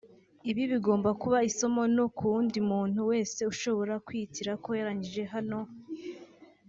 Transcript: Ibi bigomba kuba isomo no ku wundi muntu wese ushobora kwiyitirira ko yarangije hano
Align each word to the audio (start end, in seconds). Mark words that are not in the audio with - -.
Ibi 0.49 0.63
bigomba 0.71 1.09
kuba 1.21 1.37
isomo 1.49 1.81
no 1.95 2.05
ku 2.15 2.23
wundi 2.31 2.59
muntu 2.71 2.99
wese 3.09 3.39
ushobora 3.53 3.93
kwiyitirira 4.05 4.53
ko 4.63 4.69
yarangije 4.77 5.23
hano 5.33 5.59